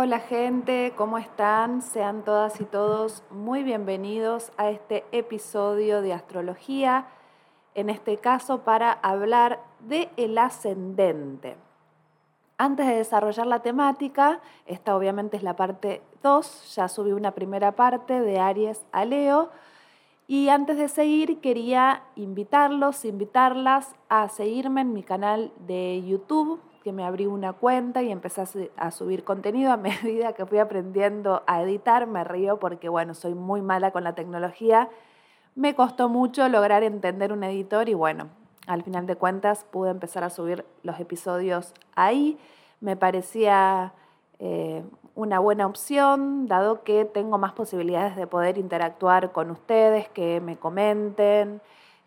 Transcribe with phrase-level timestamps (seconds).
[0.00, 1.82] Hola gente, ¿cómo están?
[1.82, 7.08] Sean todas y todos muy bienvenidos a este episodio de astrología,
[7.74, 11.56] en este caso para hablar de el ascendente.
[12.58, 17.72] Antes de desarrollar la temática, esta obviamente es la parte 2, ya subí una primera
[17.72, 19.50] parte de Aries a Leo,
[20.28, 26.92] y antes de seguir quería invitarlos, invitarlas a seguirme en mi canal de YouTube que
[26.94, 31.60] me abrí una cuenta y empecé a subir contenido a medida que fui aprendiendo a
[31.60, 32.06] editar.
[32.06, 34.88] Me río porque, bueno, soy muy mala con la tecnología.
[35.54, 38.28] Me costó mucho lograr entender un editor y, bueno,
[38.66, 42.38] al final de cuentas pude empezar a subir los episodios ahí.
[42.80, 43.92] Me parecía
[44.38, 44.82] eh,
[45.14, 50.56] una buena opción, dado que tengo más posibilidades de poder interactuar con ustedes, que me
[50.56, 51.60] comenten,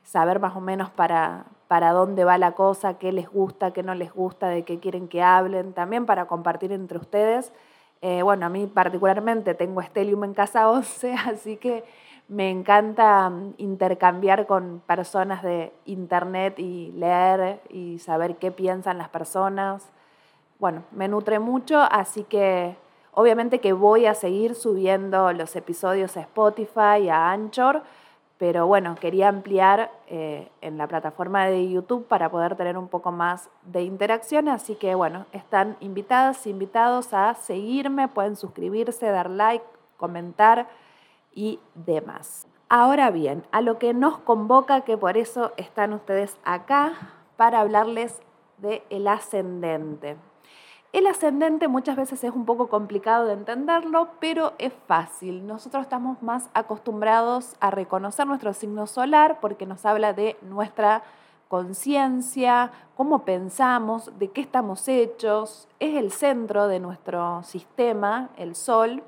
[0.04, 3.96] saber más o menos para, para dónde va la cosa, qué les gusta, qué no
[3.96, 7.54] les gusta, de qué quieren que hablen, también para compartir entre ustedes.
[8.02, 11.84] Eh, bueno, a mí particularmente tengo Stelium en casa 11, así que
[12.28, 19.10] me encanta mm, intercambiar con personas de internet y leer y saber qué piensan las
[19.10, 19.92] personas.
[20.60, 22.76] Bueno, me nutre mucho, así que
[23.14, 27.84] obviamente que voy a seguir subiendo los episodios a Spotify, a Anchor,
[28.42, 33.12] pero bueno, quería ampliar eh, en la plataforma de YouTube para poder tener un poco
[33.12, 39.64] más de interacción, así que bueno, están invitadas, invitados a seguirme, pueden suscribirse, dar like,
[39.96, 40.68] comentar
[41.32, 42.48] y demás.
[42.68, 46.94] Ahora bien, a lo que nos convoca, que por eso están ustedes acá,
[47.38, 48.24] para hablarles
[48.58, 50.18] de el ascendente.
[50.94, 55.48] El ascendente muchas veces es un poco complicado de entenderlo, pero es fácil.
[55.48, 61.02] Nosotros estamos más acostumbrados a reconocer nuestro signo solar porque nos habla de nuestra
[61.48, 65.70] conciencia, cómo pensamos, de qué estamos hechos.
[65.80, 69.02] Es el centro de nuestro sistema, el sol.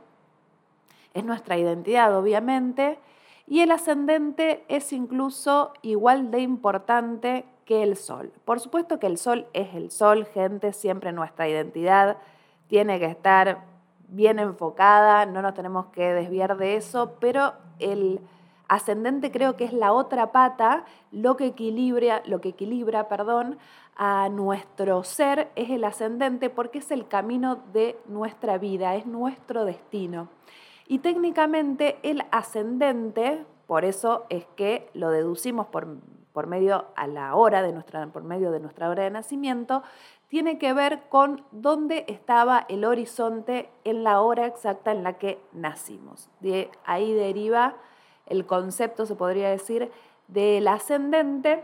[1.14, 2.98] Es nuestra identidad, obviamente.
[3.46, 8.32] Y el ascendente es incluso igual de importante que el sol.
[8.46, 12.18] Por supuesto que el sol es el sol, gente, siempre nuestra identidad
[12.68, 13.64] tiene que estar
[14.08, 18.20] bien enfocada, no nos tenemos que desviar de eso, pero el
[18.68, 23.58] ascendente creo que es la otra pata, lo que equilibra, lo que equilibra, perdón,
[23.96, 29.66] a nuestro ser es el ascendente porque es el camino de nuestra vida, es nuestro
[29.66, 30.30] destino.
[30.88, 35.88] Y técnicamente el ascendente, por eso es que lo deducimos por
[36.34, 39.84] por medio a la hora de nuestra, por medio de nuestra hora de nacimiento,
[40.28, 45.40] tiene que ver con dónde estaba el horizonte en la hora exacta en la que
[45.54, 46.30] nacimos.
[46.40, 47.76] De ahí deriva
[48.26, 49.92] el concepto, se podría decir,
[50.28, 51.64] del ascendente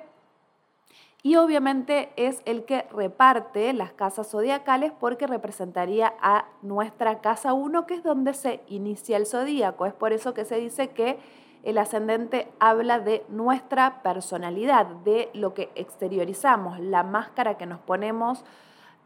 [1.22, 7.86] y obviamente es el que reparte las casas zodiacales porque representaría a nuestra casa 1,
[7.86, 9.86] que es donde se inicia el zodíaco.
[9.86, 11.20] Es por eso que se dice que
[11.64, 18.46] el ascendente habla de nuestra personalidad, de lo que exteriorizamos, la máscara que nos ponemos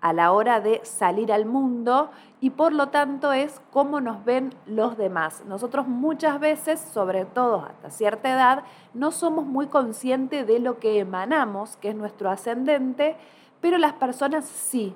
[0.03, 4.53] a la hora de salir al mundo y por lo tanto es cómo nos ven
[4.66, 5.46] los demás.
[5.47, 11.00] Nosotros muchas veces, sobre todo hasta cierta edad, no somos muy conscientes de lo que
[11.00, 13.16] emanamos, que es nuestro ascendente,
[13.62, 14.94] pero las personas sí.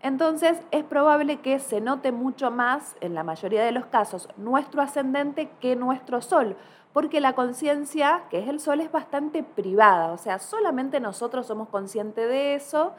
[0.00, 4.82] Entonces es probable que se note mucho más, en la mayoría de los casos, nuestro
[4.82, 6.56] ascendente que nuestro sol,
[6.94, 11.68] porque la conciencia, que es el sol, es bastante privada, o sea, solamente nosotros somos
[11.68, 12.92] conscientes de eso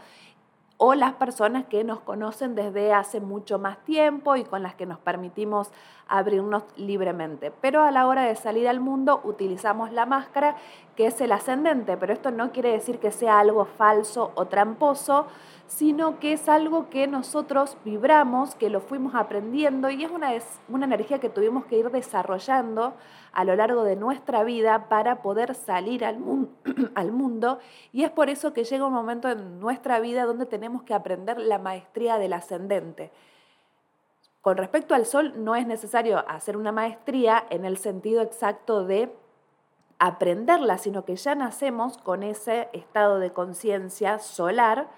[0.78, 4.86] o las personas que nos conocen desde hace mucho más tiempo y con las que
[4.86, 5.72] nos permitimos
[6.10, 7.52] abrirnos libremente.
[7.62, 10.58] Pero a la hora de salir al mundo utilizamos la máscara,
[10.96, 15.28] que es el ascendente, pero esto no quiere decir que sea algo falso o tramposo,
[15.68, 20.32] sino que es algo que nosotros vibramos, que lo fuimos aprendiendo y es una,
[20.70, 22.94] una energía que tuvimos que ir desarrollando
[23.34, 26.20] a lo largo de nuestra vida para poder salir al,
[26.96, 27.60] al mundo
[27.92, 31.40] y es por eso que llega un momento en nuestra vida donde tenemos que aprender
[31.40, 33.12] la maestría del ascendente.
[34.42, 39.12] Con respecto al sol, no es necesario hacer una maestría en el sentido exacto de
[40.00, 44.90] aprenderla, sino que ya nacemos con ese estado de conciencia solar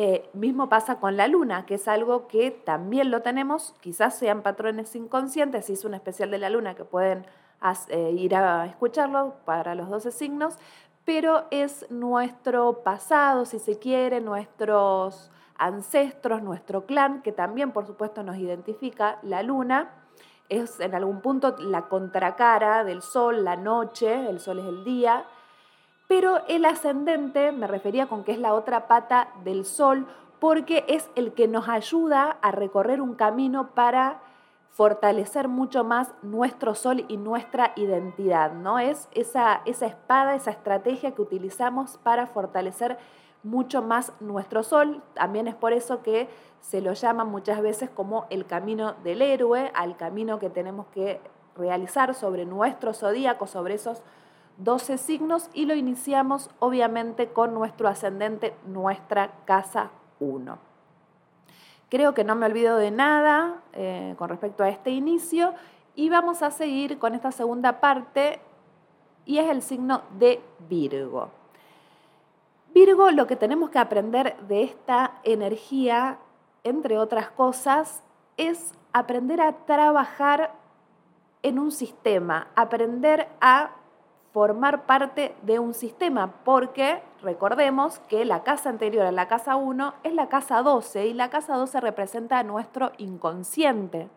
[0.00, 4.42] eh, mismo pasa con la luna, que es algo que también lo tenemos, quizás sean
[4.42, 7.26] patrones inconscientes, hice un especial de la luna que pueden
[7.88, 10.56] eh, ir a escucharlo para los 12 signos,
[11.04, 18.22] pero es nuestro pasado, si se quiere, nuestros ancestros, nuestro clan, que también por supuesto
[18.22, 19.90] nos identifica la luna.
[20.48, 25.24] Es en algún punto la contracara del sol, la noche, el sol es el día,
[26.06, 30.06] pero el ascendente, me refería con que es la otra pata del sol,
[30.40, 34.20] porque es el que nos ayuda a recorrer un camino para
[34.70, 38.78] fortalecer mucho más nuestro sol y nuestra identidad, ¿no?
[38.78, 42.98] Es esa, esa espada, esa estrategia que utilizamos para fortalecer
[43.42, 45.02] mucho más nuestro sol.
[45.14, 46.28] También es por eso que
[46.60, 51.20] se lo llama muchas veces como el camino del héroe, al camino que tenemos que
[51.56, 54.02] realizar sobre nuestro zodíaco, sobre esos
[54.58, 59.90] 12 signos, y lo iniciamos obviamente con nuestro ascendente, nuestra casa
[60.20, 60.67] 1.
[61.88, 65.54] Creo que no me olvido de nada eh, con respecto a este inicio
[65.94, 68.40] y vamos a seguir con esta segunda parte
[69.24, 71.30] y es el signo de Virgo.
[72.74, 76.18] Virgo, lo que tenemos que aprender de esta energía,
[76.62, 78.02] entre otras cosas,
[78.36, 80.52] es aprender a trabajar
[81.42, 83.70] en un sistema, aprender a
[84.32, 89.94] formar parte de un sistema, porque recordemos que la casa anterior a la casa 1
[90.04, 94.08] es la casa 12 y la casa 12 representa a nuestro inconsciente.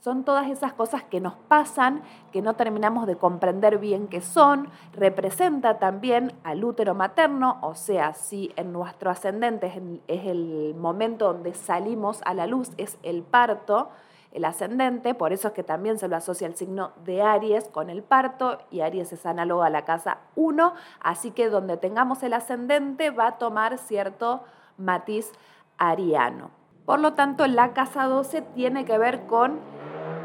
[0.00, 2.02] Son todas esas cosas que nos pasan,
[2.32, 4.70] que no terminamos de comprender bien qué son.
[4.94, 9.70] Representa también al útero materno, o sea, si en nuestro ascendente
[10.08, 13.90] es el momento donde salimos a la luz, es el parto
[14.32, 17.90] el ascendente, por eso es que también se lo asocia el signo de Aries con
[17.90, 22.32] el parto y Aries es análogo a la casa 1, así que donde tengamos el
[22.32, 24.44] ascendente va a tomar cierto
[24.78, 25.32] matiz
[25.78, 26.50] ariano.
[26.84, 29.58] Por lo tanto, la casa 12 tiene que ver con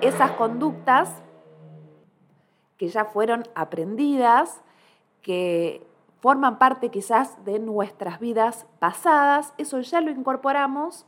[0.01, 1.23] esas conductas
[2.77, 4.61] que ya fueron aprendidas,
[5.21, 5.85] que
[6.19, 11.05] forman parte quizás de nuestras vidas pasadas, eso ya lo incorporamos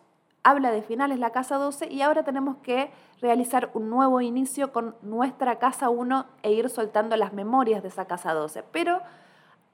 [0.49, 2.89] habla de finales la casa 12 y ahora tenemos que
[3.21, 8.05] realizar un nuevo inicio con nuestra casa 1 e ir soltando las memorias de esa
[8.05, 8.63] casa 12.
[8.71, 9.01] Pero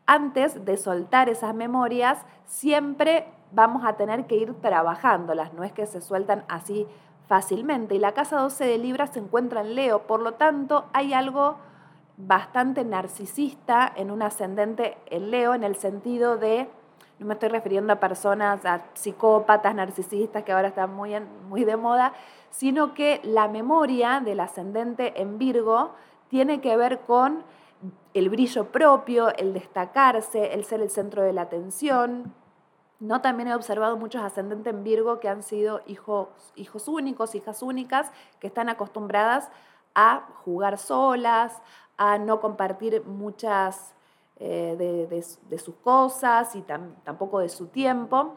[0.07, 5.85] antes de soltar esas memorias, siempre vamos a tener que ir trabajándolas, no es que
[5.85, 6.87] se sueltan así
[7.27, 7.93] fácilmente.
[7.93, 11.57] Y la casa 12 de Libra se encuentra en Leo, por lo tanto hay algo
[12.17, 16.67] bastante narcisista en un ascendente en Leo, en el sentido de
[17.23, 21.17] no me estoy refiriendo a personas, a psicópatas, narcisistas, que ahora están muy,
[21.47, 22.11] muy de moda,
[22.49, 25.91] sino que la memoria del ascendente en Virgo
[26.27, 27.43] tiene que ver con
[28.13, 32.33] el brillo propio, el destacarse, el ser el centro de la atención.
[32.99, 37.63] No también he observado muchos ascendentes en Virgo que han sido hijos, hijos únicos, hijas
[37.63, 38.11] únicas,
[38.41, 39.49] que están acostumbradas
[39.95, 41.61] a jugar solas,
[41.95, 43.95] a no compartir muchas
[44.45, 45.07] eh,
[45.49, 48.35] de, sus cosas y tampoco de su tiempo.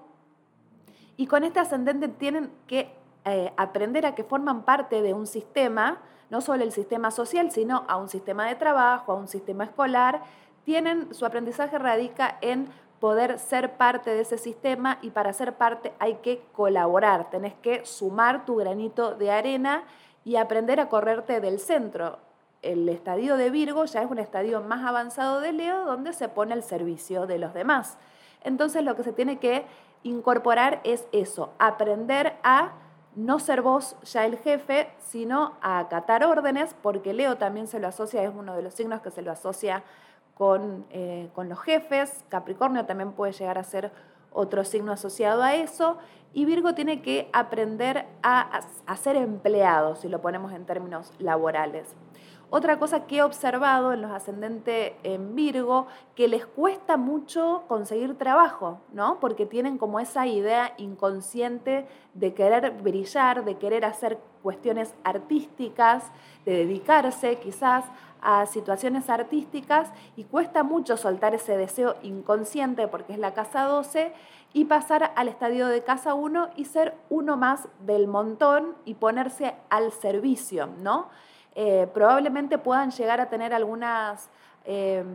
[1.17, 2.95] Y con este ascendente tienen que
[3.25, 6.01] eh, aprender a que forman parte de un sistema,
[6.31, 10.23] no solo el sistema social, sino a un sistema de trabajo, a un sistema escolar.
[10.63, 12.69] Tienen, su aprendizaje radica en
[13.01, 17.85] poder ser parte de ese sistema y para ser parte hay que colaborar, tenés que
[17.85, 19.83] sumar tu granito de arena
[20.25, 22.21] y aprender a correrte del centro
[22.63, 26.55] el estadio de Virgo ya es un estadio más avanzado de Leo donde se pone
[26.55, 27.99] el servicio de los demás.
[28.43, 29.67] Entonces lo que se tiene que
[30.03, 32.73] incorporar es eso, aprender a
[33.17, 37.89] no ser vos ya el jefe, sino a acatar órdenes, porque Leo también se lo
[37.89, 39.83] asocia, es uno de los signos que se lo asocia
[40.35, 43.91] con, eh, con los jefes, Capricornio también puede llegar a ser
[44.33, 45.97] otro signo asociado a eso,
[46.35, 51.97] y Virgo tiene que aprender a, a ser empleado, si lo ponemos en términos laborales.
[52.49, 58.17] Otra cosa que he observado en los ascendentes en Virgo, que les cuesta mucho conseguir
[58.17, 59.19] trabajo, ¿no?
[59.19, 66.05] Porque tienen como esa idea inconsciente de querer brillar, de querer hacer cuestiones artísticas,
[66.45, 67.85] de dedicarse quizás
[68.21, 74.13] a situaciones artísticas y cuesta mucho soltar ese deseo inconsciente porque es la casa 12
[74.53, 79.57] y pasar al estadio de casa 1 y ser uno más del montón y ponerse
[79.69, 81.09] al servicio, ¿no?
[81.59, 84.29] Eh, probablemente puedan llegar a tener algunas
[84.67, 85.07] em,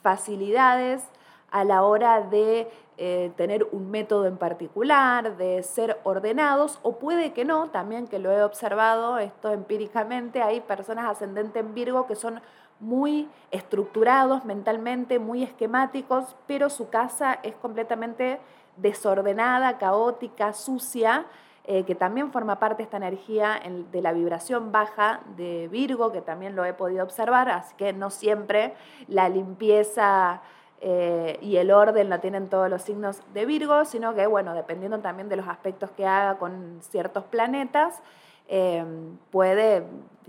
[0.00, 1.02] facilidades
[1.50, 7.32] a la hora de eh, tener un método en particular, de ser ordenados, o puede
[7.32, 12.14] que no, también que lo he observado esto empíricamente, hay personas ascendentes en Virgo que
[12.14, 12.40] son
[12.78, 18.38] muy estructurados mentalmente, muy esquemáticos, pero su casa es completamente
[18.76, 21.26] desordenada, caótica, sucia,
[21.68, 26.54] eh, que también forma parte esta energía de la vibración baja de Virgo, que también
[26.54, 28.74] lo he podido observar, así que no siempre
[29.08, 30.42] la limpieza
[30.80, 35.00] eh, y el orden la tienen todos los signos de Virgo, sino que, bueno, dependiendo
[35.00, 38.02] también de los aspectos que haga con ciertos planetas,
[38.46, 38.84] eh,
[39.30, 39.86] puede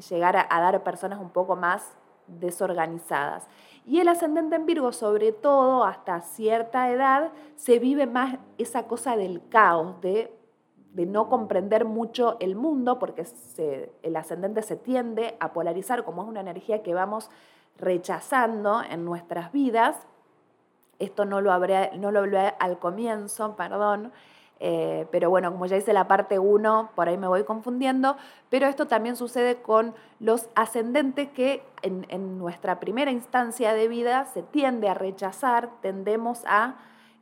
[0.10, 1.96] llegar a, dar personas un poco más
[2.28, 3.48] desorganizadas.
[3.86, 9.16] Y el ascendente en Virgo, sobre todo hasta cierta edad, se vive más esa cosa
[9.16, 10.37] del caos, de,
[11.06, 13.26] no comprender mucho el mundo, porque
[14.04, 17.30] el ascendente se tiende a polarizar como es una energía que vamos
[17.78, 20.08] rechazando en nuestras vidas.
[21.00, 24.12] Esto no lo hablé, no lo hablé al comienzo, perdón.
[24.60, 28.18] Eh, pero bueno, como ya hice la parte 1, por ahí me voy confundiendo,
[28.50, 34.42] pero esto también sucede con los ascendentes que en, nuestra primera instancia de vida se
[34.42, 36.76] tiende a rechazar, tendemos a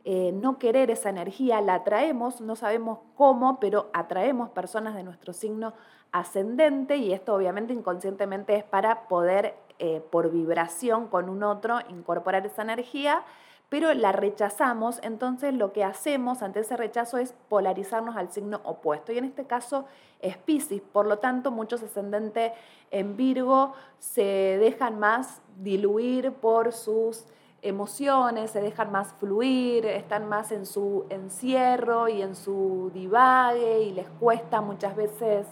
[0.05, 5.33] eh, no querer esa energía, la atraemos, no sabemos cómo, pero atraemos personas de nuestro
[5.33, 5.73] signo
[6.11, 12.45] ascendente y esto obviamente inconscientemente es para poder eh, por vibración con un otro incorporar
[12.45, 13.25] esa energía
[13.69, 19.11] pero la rechazamos, entonces lo que hacemos ante ese rechazo es polarizarnos al signo opuesto.
[19.11, 19.85] Y en este caso
[20.21, 22.51] es Pisces, por lo tanto muchos ascendentes
[22.91, 27.25] en Virgo se dejan más diluir por sus
[27.65, 33.91] emociones, se dejan más fluir, están más en su encierro y en su divague y
[33.93, 35.47] les cuesta muchas veces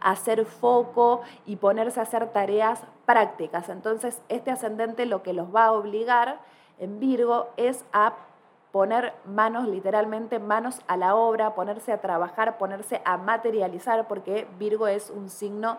[0.00, 3.68] hacer foco y ponerse a hacer tareas prácticas.
[3.68, 6.40] Entonces, este ascendente lo que los va a obligar
[6.78, 8.14] en Virgo es a
[8.72, 14.86] poner manos, literalmente manos a la obra, ponerse a trabajar, ponerse a materializar, porque Virgo
[14.86, 15.78] es un signo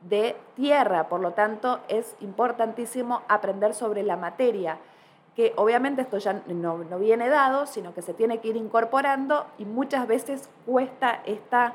[0.00, 4.78] de tierra, por lo tanto es importantísimo aprender sobre la materia,
[5.38, 9.46] que obviamente esto ya no, no viene dado, sino que se tiene que ir incorporando
[9.56, 11.74] y muchas veces cuesta esta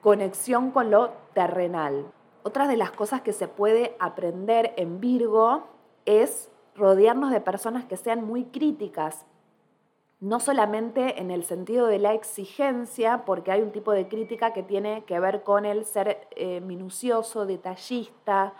[0.00, 2.06] conexión con lo terrenal.
[2.44, 5.64] Otra de las cosas que se puede aprender en Virgo
[6.04, 9.26] es rodearnos de personas que sean muy críticas,
[10.20, 14.62] no solamente en el sentido de la exigencia, porque hay un tipo de crítica que
[14.62, 18.52] tiene que ver con el ser eh, minucioso, detallista,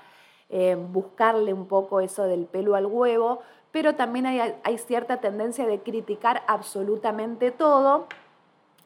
[0.48, 3.40] eh, buscarle un poco eso del pelo al huevo,
[3.72, 8.06] pero también hay, cierta tendencia de criticar absolutamente todo.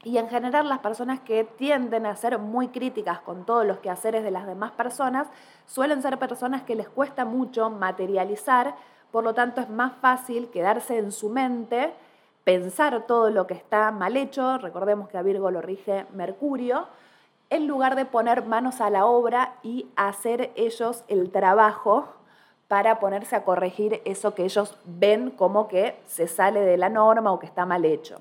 [0.05, 4.23] Y en general las personas que tienden a ser muy críticas con todos los quehaceres
[4.23, 5.27] de las demás personas
[5.67, 8.77] suelen ser personas que les cuesta mucho materializar
[9.11, 11.95] por lo tanto es más fácil quedarse en su mente,
[12.45, 16.89] pensar todo lo que está mal hecho, recordemos que a Virgo lo rige Mercurio,
[17.49, 22.09] en lugar de poner manos a la obra y hacer ellos el trabajo
[22.69, 27.33] para ponerse a corregir eso que ellos ven como que se sale de la norma
[27.33, 28.21] o que está mal hecho.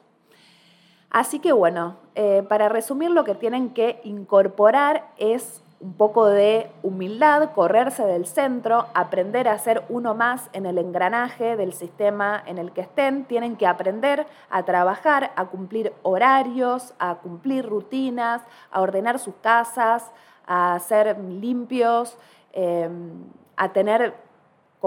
[1.09, 6.71] Así que bueno, eh, para resumir lo que tienen que incorporar es un poco de
[6.83, 12.57] humildad, correrse del centro, aprender a ser uno más en el engranaje del sistema en
[12.57, 18.81] el que estén, tienen que aprender a trabajar, a cumplir horarios, a cumplir rutinas, a
[18.81, 20.11] ordenar sus casas,
[20.47, 22.17] a ser limpios,
[22.53, 23.25] em,
[23.57, 24.15] a tener,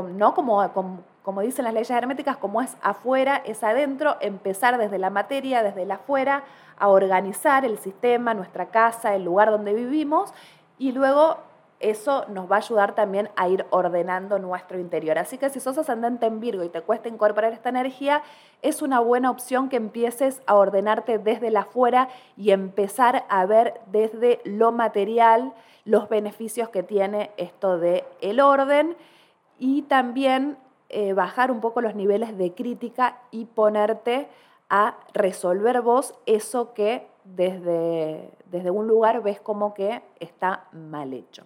[0.02, 4.98] no como, como, como dicen las leyes herméticas, como es afuera, es adentro, empezar desde
[4.98, 6.44] la materia, desde el afuera,
[6.78, 10.32] a organizar el sistema, nuestra casa, el lugar donde vivimos
[10.78, 11.38] y luego
[11.80, 15.18] eso nos va a ayudar también a ir ordenando nuestro interior.
[15.18, 18.22] Así que si sos ascendente en Virgo y te cuesta incorporar esta energía,
[18.62, 23.80] es una buena opción que empieces a ordenarte desde la afuera y empezar a ver
[23.86, 25.52] desde lo material
[25.84, 28.96] los beneficios que tiene esto de el orden
[29.58, 30.56] y también
[30.88, 34.28] eh, bajar un poco los niveles de crítica y ponerte
[34.70, 41.44] a resolver vos eso que desde, desde un lugar ves como que está mal hecho.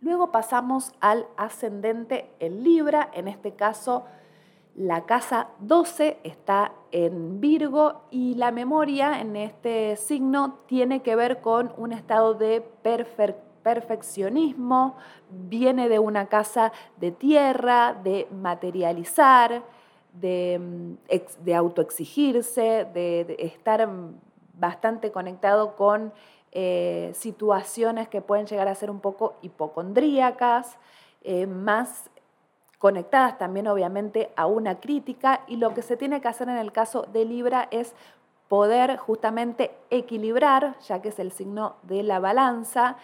[0.00, 4.04] Luego pasamos al ascendente en Libra, en este caso
[4.76, 11.40] la casa 12 está en Virgo y la memoria en este signo tiene que ver
[11.40, 12.60] con un estado de
[13.66, 14.94] perfeccionismo,
[15.28, 19.64] viene de una casa de tierra, de materializar,
[20.12, 23.88] de, mm, de autoexigirse, de, estar
[24.54, 26.12] bastante conectado con
[26.52, 30.78] eh, situaciones que pueden llegar a ser un poco hipocondríacas,
[31.24, 32.08] eh, más
[32.78, 35.40] conectadas también obviamente a una crítica.
[35.48, 37.96] Y lo que se tiene que hacer en el caso de Libra es
[38.46, 42.96] poder justamente equilibrar, ya que es el signo de la balanza,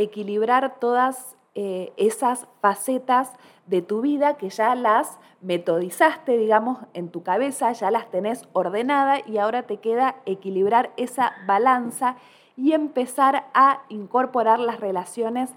[0.00, 3.32] equilibrar todas eh, esas facetas
[3.66, 9.22] de tu vida que ya las metodizaste, digamos, en tu cabeza, ya las tenés ordenadas
[9.26, 12.16] y ahora te queda equilibrar esa balanza
[12.56, 15.50] y empezar a incorporar las relaciones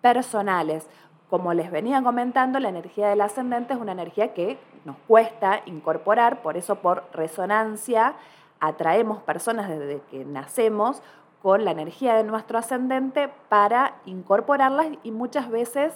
[0.00, 0.88] personales.
[1.28, 6.42] Como les venía comentando, la energía del ascendente es una energía que nos cuesta incorporar,
[6.42, 8.14] por eso por resonancia
[8.60, 11.02] atraemos personas desde que nacemos
[11.42, 15.94] con la energía de nuestro ascendente para incorporarlas y muchas veces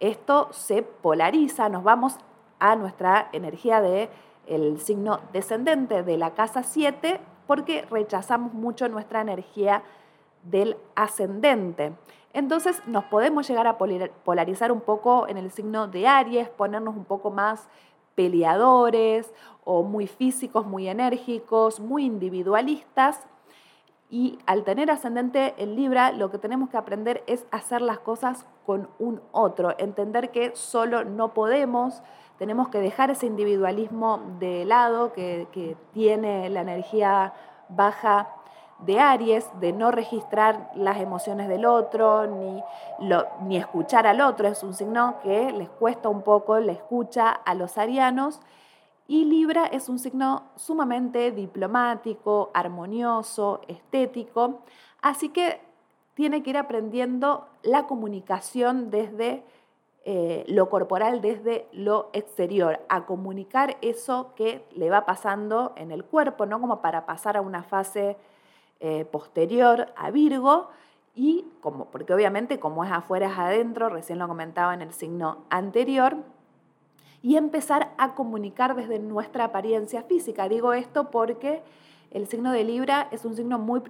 [0.00, 2.16] esto se polariza, nos vamos
[2.58, 4.08] a nuestra energía del
[4.46, 9.82] el signo descendente de la casa 7 porque rechazamos mucho nuestra energía
[10.42, 11.92] del ascendente.
[12.32, 17.04] Entonces nos podemos llegar a polarizar un poco en el signo de Aries, ponernos un
[17.04, 17.68] poco más
[18.14, 19.32] peleadores
[19.64, 23.26] o muy físicos, muy enérgicos, muy individualistas.
[24.12, 28.44] Y al tener ascendente en Libra, lo que tenemos que aprender es hacer las cosas
[28.66, 32.02] con un otro, entender que solo no podemos,
[32.36, 37.32] tenemos que dejar ese individualismo de lado que, que tiene la energía
[37.70, 38.28] baja
[38.80, 42.62] de Aries, de no registrar las emociones del otro, ni,
[43.46, 44.46] ni escuchar al otro.
[44.46, 48.40] Es un signo que les cuesta un poco la escucha a los arianos.
[49.12, 54.62] Y Libra es un signo sumamente diplomático, armonioso, estético.
[55.02, 55.60] Así que
[56.14, 59.42] tiene que ir aprendiendo la comunicación desde
[60.06, 66.04] eh, lo corporal, desde lo exterior, a comunicar eso que le va pasando en el
[66.04, 68.16] cuerpo, no como para pasar a una fase
[68.80, 70.70] eh, posterior a Virgo
[71.14, 75.44] y como, porque obviamente como es afuera es adentro, recién lo comentaba en el signo
[75.50, 76.16] anterior,
[77.22, 80.48] y empezar a comunicar desde nuestra apariencia física.
[80.48, 81.62] Digo esto porque
[82.10, 83.80] el signo de Libra es un signo muy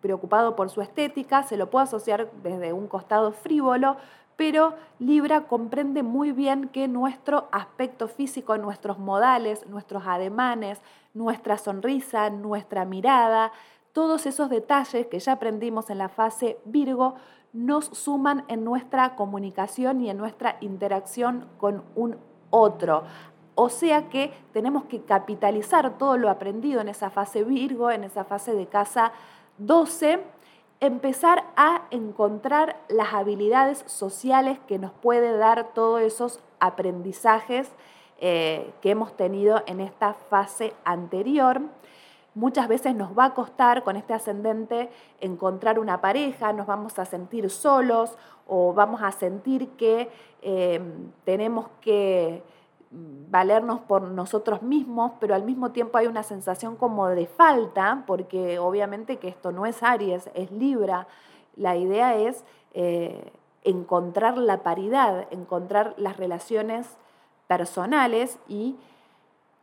[0.00, 3.96] preocupado por su estética, se lo puede asociar desde un costado frívolo,
[4.36, 10.80] pero Libra comprende muy bien que nuestro aspecto físico, nuestros modales, nuestros ademanes,
[11.14, 13.50] nuestra sonrisa, nuestra mirada,
[13.92, 17.14] todos esos detalles que ya aprendimos en la fase Virgo
[17.54, 22.18] nos suman en nuestra comunicación y en nuestra interacción con un
[22.50, 23.04] otro.
[23.54, 28.24] O sea que tenemos que capitalizar todo lo aprendido en esa fase Virgo, en esa
[28.24, 29.12] fase de casa
[29.58, 30.20] 12,
[30.80, 37.70] empezar a encontrar las habilidades sociales que nos puede dar todos esos aprendizajes
[38.18, 41.60] eh, que hemos tenido en esta fase anterior.
[42.36, 44.90] Muchas veces nos va a costar con este ascendente
[45.22, 48.14] encontrar una pareja, nos vamos a sentir solos
[48.46, 50.10] o vamos a sentir que
[50.42, 50.78] eh,
[51.24, 52.42] tenemos que
[52.90, 58.58] valernos por nosotros mismos, pero al mismo tiempo hay una sensación como de falta, porque
[58.58, 61.06] obviamente que esto no es Aries, es Libra.
[61.56, 62.44] La idea es
[62.74, 63.32] eh,
[63.64, 66.98] encontrar la paridad, encontrar las relaciones
[67.46, 68.76] personales y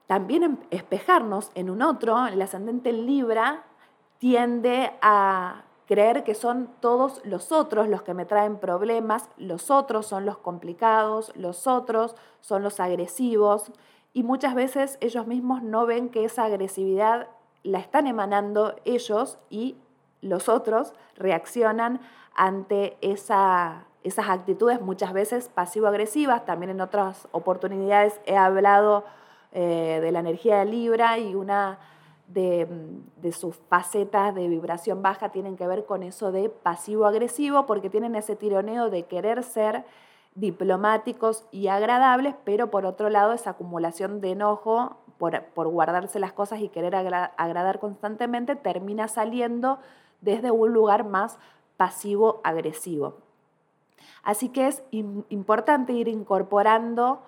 [0.08, 3.64] también em, espejarnos en un otro, el ascendente Libra
[4.18, 10.06] tiende a creer que son todos los otros los que me traen problemas, los otros
[10.06, 13.72] son los complicados, los otros son los agresivos
[14.14, 17.28] y muchas veces ellos mismos no ven que esa agresividad
[17.64, 19.76] la están emanando ellos y
[20.22, 22.00] los otros reaccionan
[22.36, 26.46] ante esa, esas actitudes muchas veces pasivo-agresivas.
[26.46, 29.04] También en otras oportunidades he hablado
[29.54, 31.80] eh, de la energía de Libra y una
[32.28, 32.68] de,
[33.32, 38.36] sus facetas de vibración baja tienen que ver con eso de pasivo-agresivo, porque tienen ese
[38.36, 39.86] tironeo de querer ser
[40.36, 46.60] diplomáticos y agradables, pero por otro lado esa acumulación de enojo por, guardarse las cosas
[46.60, 49.78] y querer agradar constantemente termina saliendo
[50.22, 51.38] desde un lugar más
[51.78, 53.18] pasivo-agresivo.
[54.24, 57.22] Así que es importante ir incorporando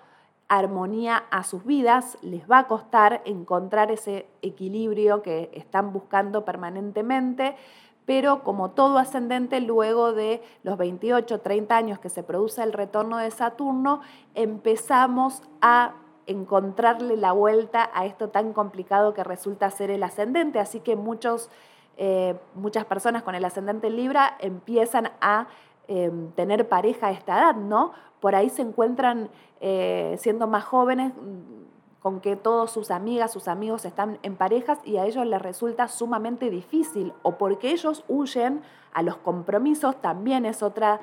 [0.48, 7.56] armonía a sus vidas, les va a costar encontrar ese equilibrio que están buscando permanentemente,
[8.04, 13.18] pero como todo ascendente, luego de los 28, 30 años que se produce el retorno
[13.18, 14.00] de Saturno,
[14.34, 15.94] empezamos a
[16.28, 20.60] encontrarle la vuelta a esto tan complicado que resulta ser el ascendente.
[20.60, 21.50] Así que muchos,
[21.96, 25.48] eh, muchas personas con el ascendente Libra empiezan a
[25.88, 27.92] Em, tener pareja a esta edad, ¿no?
[28.18, 33.46] Por ahí se encuentran eh, siendo más jóvenes mm, con que todos sus amigas, sus
[33.46, 38.62] amigos están en parejas y a ellos les resulta sumamente difícil o porque ellos huyen
[38.92, 40.98] a los compromisos, también es otra,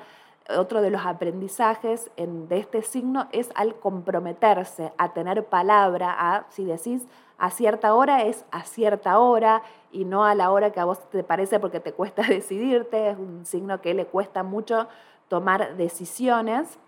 [0.50, 6.64] otro de los aprendizajes de este signo, es al comprometerse, a tener palabra, a, si
[6.64, 7.06] decís,
[7.38, 10.98] a cierta hora es a cierta hora y no a la hora que a vos
[11.10, 14.88] te parece porque te cuesta decidirte, es un signo que le cuesta mucho
[15.28, 16.78] tomar decisiones.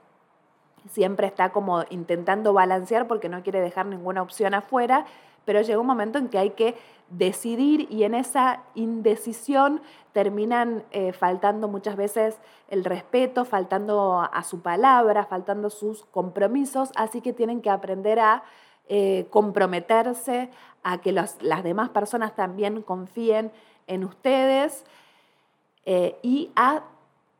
[0.88, 5.05] Siempre está como intentando balancear porque no quiere dejar ninguna opción afuera,
[5.46, 6.74] pero llega un momento en que hay que
[7.09, 9.80] decidir y en esa indecisión
[10.12, 17.22] terminan eh, faltando muchas veces el respeto, faltando a su palabra, faltando sus compromisos, así
[17.22, 18.42] que tienen que aprender a
[18.88, 20.50] eh, comprometerse
[20.82, 23.50] a que las demás personas también confíen
[23.87, 24.85] en ustedes
[25.85, 26.82] eh, y a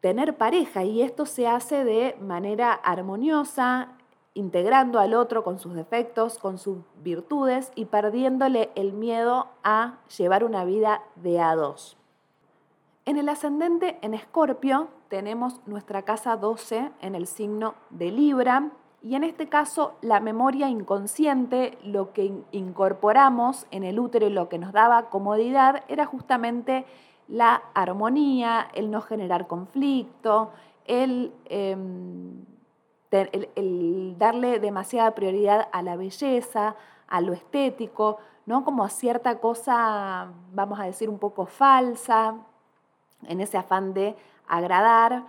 [0.01, 0.85] tener pareja.
[0.85, 3.96] Y esto se hace de manera armoniosa,
[4.37, 10.45] integrando al otro con sus defectos, con sus virtudes y perdiéndole el miedo a llevar
[10.45, 11.97] una vida de a dos.
[13.07, 18.71] En el ascendente en Escorpio tenemos nuestra casa 12 en el signo de Libra
[19.03, 24.51] y en este caso la memoria inconsciente, lo que incorporamos en el útero y lo
[24.51, 26.85] que nos daba comodidad era justamente
[27.27, 30.51] la armonía, el no generar conflicto,
[30.85, 31.33] el...
[31.47, 32.56] Em,
[33.23, 36.77] el, darle demasiada prioridad a la belleza,
[37.09, 38.65] a lo estético, ¿no?
[38.65, 42.35] Como a cierta cosa, vamos a decir, un poco falsa,
[43.27, 45.25] en ese afán de agradar.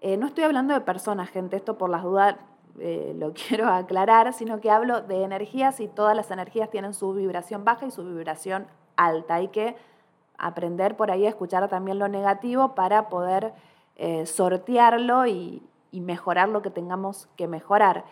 [0.00, 2.36] Eh, no estoy hablando de personas, gente, esto por las dudas
[2.78, 7.12] eh, lo quiero aclarar, sino que hablo de energías y todas las energías tienen su
[7.12, 9.36] vibración baja y su vibración alta.
[9.36, 9.76] Hay que
[10.38, 13.52] aprender por ahí a escuchar también lo negativo para poder
[13.96, 18.04] eh, sortearlo y, y mejorar lo que tengamos que mejorar.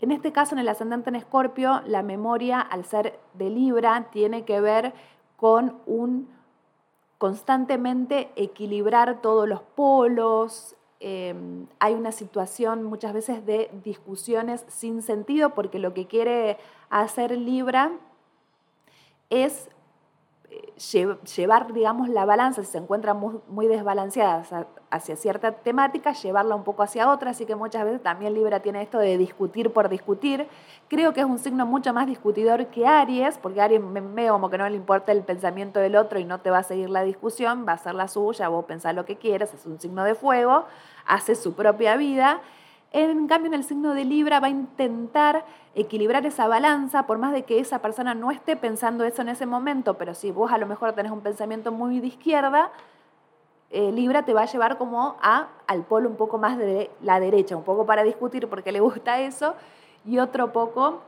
[0.00, 4.44] En este caso, en el ascendente en Escorpio, la memoria, al ser de Libra, tiene
[4.44, 4.92] que ver
[5.36, 6.28] con un
[7.18, 10.76] constantemente equilibrar todos los polos.
[11.00, 16.58] Em, hay una situación muchas veces de discusiones sin sentido porque lo que quiere
[16.90, 17.92] hacer Libra
[19.30, 19.70] es
[21.36, 24.44] llevar, digamos, la balanza, si se encuentra muy, desbalanceada
[24.90, 28.82] hacia cierta temática, llevarla un poco hacia otra, así que muchas veces también Libra tiene
[28.82, 30.46] esto de discutir por discutir.
[30.88, 34.58] Creo que es un signo mucho más discutidor que Aries, porque Aries me como que
[34.58, 37.64] no le importa el pensamiento del otro y no te va a seguir la discusión,
[37.66, 40.64] va a ser la suya, vos pensás lo que quieres, es un signo de fuego,
[41.06, 42.40] hace su propia vida.
[42.98, 47.30] En cambio, en el signo de Libra va a intentar equilibrar esa balanza, por más
[47.30, 50.56] de que esa persona no esté pensando eso en ese momento, pero si vos a
[50.56, 52.70] lo mejor tenés un pensamiento muy de izquierda,
[53.68, 57.20] eh, Libra te va a llevar como a, al polo un poco más de la
[57.20, 59.56] derecha, un poco para discutir porque le gusta eso,
[60.06, 61.02] y otro poco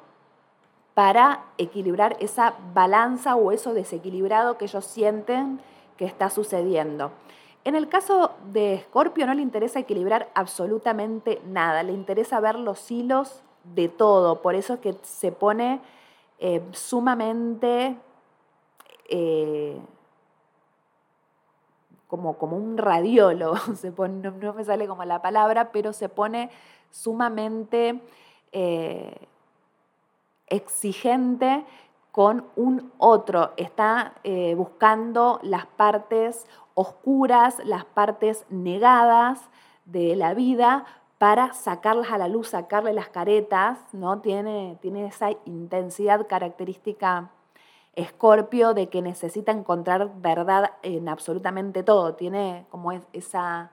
[0.92, 5.58] para equilibrar esa balanza o eso desequilibrado que ellos sienten
[5.96, 7.12] que está sucediendo.
[7.64, 12.90] En el caso de Escorpio no le interesa equilibrar absolutamente nada, le interesa ver los
[12.90, 13.42] hilos
[13.74, 15.80] de todo, por eso es que se pone
[16.38, 17.96] eh, sumamente
[19.08, 19.78] eh,
[22.06, 26.50] como, como, un radiólogo, se pone, no, me sale como la palabra, pero se pone
[26.90, 28.00] sumamente
[28.52, 29.28] eh,
[30.46, 31.64] exigente
[32.18, 34.14] con un otro, está
[34.56, 39.38] buscando las partes oscuras, las partes negadas
[39.84, 40.84] de la vida
[41.18, 44.18] para sacarlas a la luz, sacarle las caretas, ¿no?
[44.18, 47.30] Tiene, tiene esa intensidad característica
[47.94, 52.16] escorpio de que necesita encontrar verdad en absolutamente todo.
[52.16, 53.70] Tiene como esa,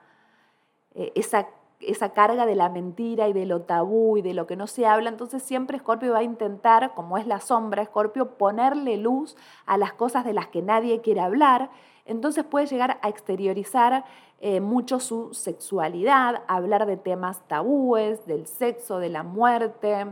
[0.94, 1.48] eh, esa,
[1.80, 4.86] esa carga de la mentira y de lo tabú y de lo que no se
[4.86, 5.10] habla.
[5.10, 9.36] Entonces siempre Escorpio va a intentar, como es la sombra Escorpio, ponerle luz
[9.66, 11.70] a las cosas de las que nadie quiere hablar
[12.06, 14.04] entonces puede llegar a exteriorizar
[14.40, 20.06] eh, mucho su sexualidad, hablar de temas tabúes, del sexo, de la muerte,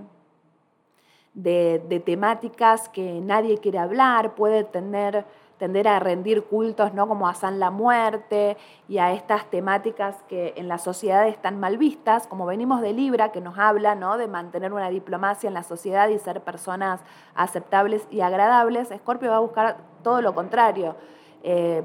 [1.34, 5.24] de, temáticas que nadie quiere hablar, puede tener,
[5.58, 7.06] tender a rendir cultos, ¿no?
[7.06, 8.56] como a San la muerte
[8.88, 13.32] y a estas temáticas que en la sociedad están mal vistas, como venimos de Libra,
[13.32, 14.16] que nos habla ¿no?
[14.16, 17.00] de mantener una diplomacia en la sociedad y ser personas
[17.34, 20.94] aceptables y agradables, Escorpio va a buscar todo lo contrario
[21.46, 21.84] Em,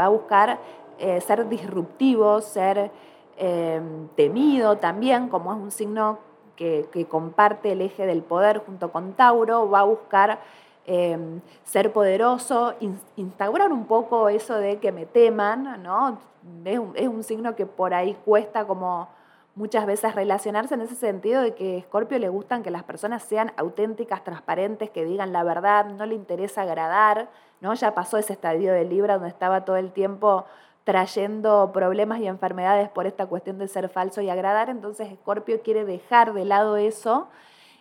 [0.00, 0.58] va a buscar
[0.98, 2.90] eh, ser disruptivo, ser
[3.36, 6.18] em, temido también, como es un signo
[6.56, 10.40] que, comparte el eje del poder junto con Tauro, va a buscar
[10.86, 12.74] em, ser poderoso,
[13.16, 16.18] instaurar un poco eso de que me teman, ¿no?
[16.64, 19.08] Es un, es un signo que por ahí cuesta como
[19.54, 23.22] muchas veces relacionarse en ese sentido de que a Scorpio le gustan que las personas
[23.22, 27.28] sean auténticas, transparentes, que digan la verdad, no le interesa agradar,
[27.60, 27.74] ¿no?
[27.74, 30.44] Ya pasó ese estadio de Libra donde estaba todo el tiempo
[30.84, 35.84] trayendo problemas y enfermedades por esta cuestión de ser falso y agradar, entonces Scorpio quiere
[35.84, 37.28] dejar de lado eso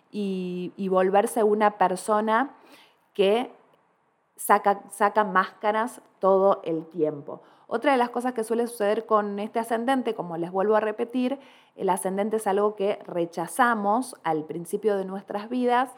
[0.10, 2.56] y, volverse una persona
[3.14, 3.52] que
[4.36, 7.42] saca, saca máscaras todo el tiempo.
[7.68, 11.40] Otra de las cosas que suele suceder con este ascendente, como les vuelvo a repetir,
[11.76, 15.90] el ascendente es algo que rechazamos al principio de nuestras vidas.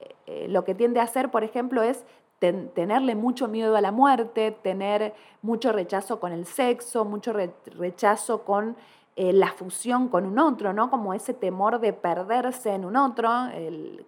[0.00, 2.04] Eh, eh, lo que tiende a hacer, por ejemplo, es
[2.42, 8.76] tenerle mucho miedo a la muerte, tener mucho rechazo con el sexo, mucho rechazo con
[9.14, 10.90] eh, la fusión con un otro, ¿no?
[10.90, 13.30] Como ese temor de perderse en un otro,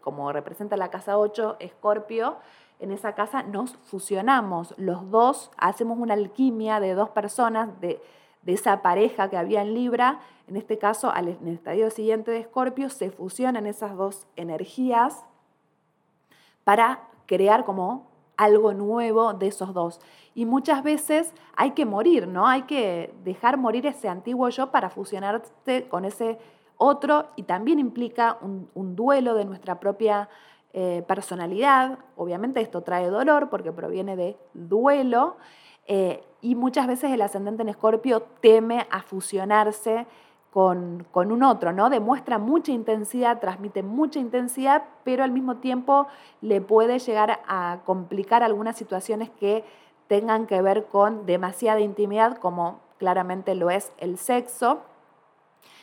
[0.00, 2.36] como representa la casa 8, Escorpio,
[2.80, 8.02] en esa casa nos fusionamos, los dos hacemos una alquimia de dos personas, de,
[8.42, 12.40] de esa pareja que había en Libra, en este caso, en el estadio siguiente de
[12.40, 15.24] Escorpio, se fusionan esas dos energías
[16.64, 20.00] para crear como algo nuevo de esos dos.
[20.34, 22.46] Y muchas veces hay que morir, ¿no?
[22.46, 26.38] Hay que dejar morir ese antiguo yo para fusionarse con ese
[26.76, 30.28] otro y también implica un, duelo de nuestra propia
[30.72, 31.98] eh, personalidad.
[32.16, 35.36] Obviamente esto trae dolor porque proviene de duelo
[35.86, 40.06] eh, y muchas veces el ascendente en escorpio teme a fusionarse
[40.54, 41.90] con, con, un otro, ¿no?
[41.90, 46.06] Demuestra mucha intensidad, transmite mucha intensidad, pero al mismo tiempo
[46.42, 49.64] le puede llegar a complicar algunas situaciones que
[50.06, 54.82] tengan que ver con demasiada intimidad, como claramente lo es el sexo.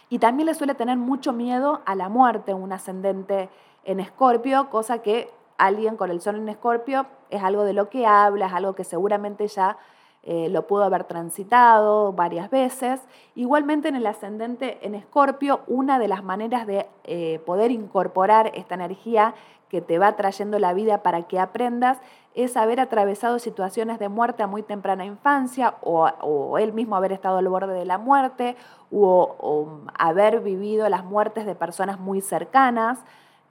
[0.08, 3.50] Y también le suele tener mucho miedo a la muerte un ascendente
[3.84, 8.06] en escorpio, cosa que alguien con el sol en escorpio es algo de lo que
[8.06, 9.78] habla, es algo que seguramente ya
[10.24, 13.02] eh, lo pudo haber transitado varias veces.
[13.36, 18.76] Igualmente en el ascendente en Escorpio, una de las maneras de eh, poder incorporar esta
[18.76, 19.34] energía
[19.68, 21.98] que te va trayendo la vida para que aprendas
[22.36, 27.38] es haber atravesado situaciones de muerte a muy temprana infancia o, él mismo haber estado
[27.38, 28.56] al borde de la muerte
[28.92, 33.00] o, o haber vivido las muertes de personas muy cercanas.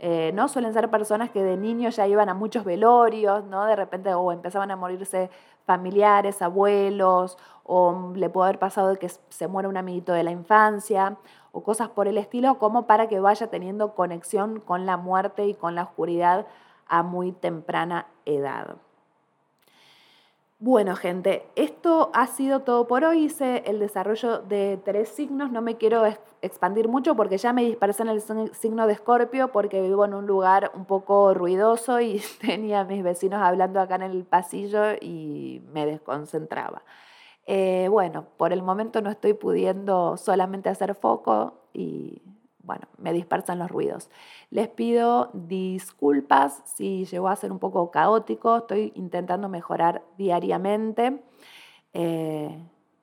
[0.03, 0.49] Eh, ¿no?
[0.49, 3.67] Suelen ser personas que de niños ya iban a muchos velorios, ¿no?
[3.67, 5.29] De repente o empezaban a morirse
[5.67, 11.19] familiares, abuelos, o le puede haber pasado que se muera un amiguito de la infancia,
[11.53, 15.55] o cosas por el estilo, como para que vaya teniendo conexión con la muerte y
[15.55, 16.47] con la oscuridad
[16.89, 18.77] a muy temprana edad.
[20.63, 23.25] Bueno, gente, esto ha sido todo por hoy.
[23.25, 25.51] Hice el desarrollo de tres signos.
[25.51, 26.05] No me quiero
[26.43, 28.21] expandir mucho porque ya me dispersé en el
[28.55, 33.03] signo de Escorpio porque vivo en un lugar un poco ruidoso y tenía a mis
[33.03, 36.83] vecinos hablando acá en el pasillo y me desconcentraba.
[37.47, 42.21] Eh, bueno, por el momento no estoy pudiendo solamente hacer foco y
[42.63, 44.11] bueno, me dispersan los ruidos.
[44.51, 51.23] Les pido disculpas si llegó a ser un poco caótico, estoy intentando mejorar diariamente.
[51.93, 52.57] Eh,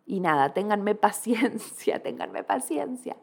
[0.05, 3.17] y nada, ténganme paciencia, ténganme paciencia.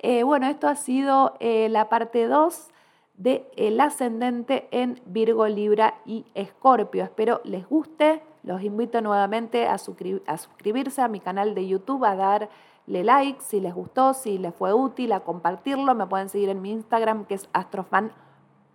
[0.00, 2.68] Eh, bueno, esto ha sido eh, la parte 2
[3.16, 7.04] de El ascendente en Virgo, Libra y Escorpio.
[7.04, 8.22] Espero les guste.
[8.42, 12.50] Los invito nuevamente a, suscribirse a mi canal de YouTube, a dar
[12.86, 15.94] le like si les gustó, si les fue útil, a compartirlo.
[15.94, 18.12] Me pueden seguir en mi Instagram que es Astrofan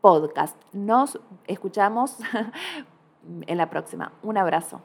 [0.01, 0.55] Podcast.
[0.73, 2.17] Nos escuchamos
[3.47, 4.11] en la próxima.
[4.23, 4.81] Un abrazo.